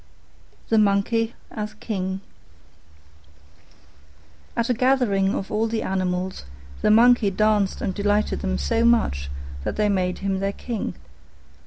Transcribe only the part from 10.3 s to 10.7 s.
their